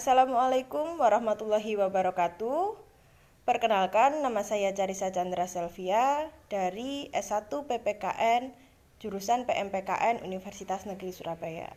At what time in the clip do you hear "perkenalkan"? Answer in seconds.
3.44-4.24